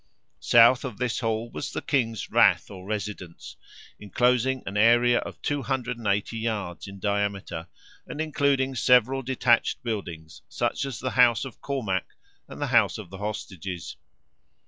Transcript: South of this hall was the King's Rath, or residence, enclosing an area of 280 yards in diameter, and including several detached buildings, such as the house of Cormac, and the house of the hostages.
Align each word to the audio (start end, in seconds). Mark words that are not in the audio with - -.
South 0.39 0.83
of 0.83 0.97
this 0.97 1.19
hall 1.19 1.51
was 1.51 1.69
the 1.73 1.79
King's 1.83 2.31
Rath, 2.31 2.71
or 2.71 2.87
residence, 2.87 3.55
enclosing 3.99 4.63
an 4.65 4.75
area 4.75 5.19
of 5.19 5.39
280 5.43 6.37
yards 6.39 6.87
in 6.87 6.97
diameter, 6.97 7.67
and 8.07 8.19
including 8.19 8.73
several 8.73 9.21
detached 9.21 9.83
buildings, 9.83 10.41
such 10.49 10.85
as 10.85 10.99
the 10.99 11.11
house 11.11 11.45
of 11.45 11.61
Cormac, 11.61 12.15
and 12.47 12.59
the 12.59 12.65
house 12.73 12.97
of 12.97 13.11
the 13.11 13.19
hostages. 13.19 13.95